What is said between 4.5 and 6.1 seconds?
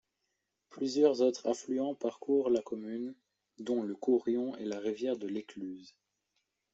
et la rivière de l'Écluse.